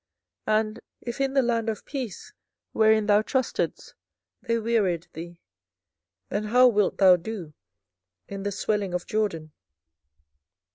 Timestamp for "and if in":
0.47-1.35